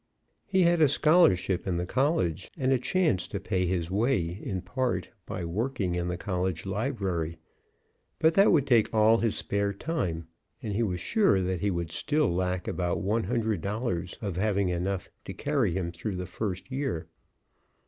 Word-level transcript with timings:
He 0.47 0.63
had 0.63 0.81
a 0.81 0.87
scholarship 0.87 1.67
in 1.67 1.77
the 1.77 1.85
college 1.85 2.49
and 2.57 2.71
a 2.71 2.79
chance 2.79 3.27
to 3.27 3.39
pay 3.39 3.67
his 3.67 3.91
way 3.91 4.23
in 4.25 4.63
part 4.63 5.11
by 5.27 5.45
working 5.45 5.93
in 5.93 6.07
the 6.07 6.17
college 6.17 6.65
library. 6.65 7.37
But 8.17 8.33
that 8.33 8.51
would 8.51 8.65
take 8.65 8.91
all 8.95 9.19
his 9.19 9.35
spare 9.35 9.73
time, 9.73 10.27
and 10.59 10.73
he 10.73 10.81
was 10.81 10.99
sure 10.99 11.39
that 11.41 11.59
he 11.61 11.69
would 11.69 11.91
still 11.91 12.33
lack 12.33 12.67
about 12.67 12.99
one 13.03 13.25
hundred 13.25 13.61
dollars 13.61 14.17
of 14.23 14.37
having 14.37 14.69
enough 14.69 15.11
to 15.25 15.33
carry 15.35 15.71
him 15.73 15.91
through 15.91 16.15
the 16.15 16.25
first 16.25 16.71
year. 16.71 17.05